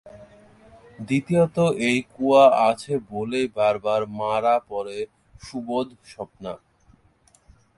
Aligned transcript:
দ্বিতীয়ত 0.99 1.57
এই 1.89 1.99
কুয়া 2.13 2.45
আছে 2.69 2.93
বলেই 3.11 3.47
বারবার 3.57 4.01
মারা 4.19 4.55
পড়ে 4.69 4.97
সুবোধ-স্বপ্না। 5.41 6.53